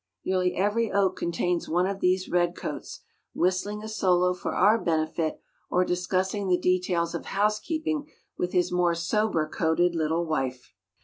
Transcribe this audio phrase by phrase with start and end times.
[0.25, 3.01] Nearly every oak contains one of these redcoats,
[3.35, 5.39] whistling a solo for our benefit
[5.69, 10.73] or discussing the details of housekeeping with his more sober coated little wife.